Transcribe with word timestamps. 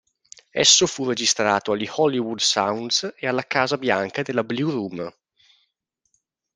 Esso 0.51 0.87
fu 0.87 1.07
registrato 1.07 1.71
agli 1.73 1.87
Hollywood 1.87 2.39
Sounds 2.39 3.13
e 3.15 3.27
alla 3.27 3.45
Casa 3.45 3.77
Bianca 3.77 4.23
nella 4.25 4.43
"Blue 4.43 4.71
Room". 4.71 5.15